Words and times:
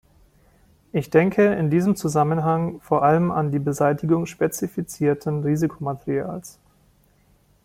Ich 0.93 1.11
denke 1.11 1.53
in 1.53 1.69
diesem 1.69 1.95
Zusammenhang 1.95 2.79
vor 2.81 3.03
allem 3.03 3.29
an 3.29 3.51
die 3.51 3.59
Beseitigung 3.59 4.25
spezifizierten 4.25 5.43
Risikomaterials. 5.43 6.57